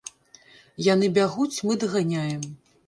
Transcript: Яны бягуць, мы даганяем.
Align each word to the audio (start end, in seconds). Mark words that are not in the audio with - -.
Яны 0.93 1.11
бягуць, 1.21 1.61
мы 1.69 1.81
даганяем. 1.87 2.53